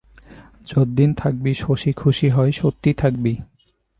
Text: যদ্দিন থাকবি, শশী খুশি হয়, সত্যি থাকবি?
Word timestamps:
যদ্দিন 0.67 1.09
থাকবি, 1.13 1.51
শশী 1.53 1.91
খুশি 1.93 2.27
হয়, 2.29 2.51
সত্যি 2.51 2.91
থাকবি? 2.93 3.33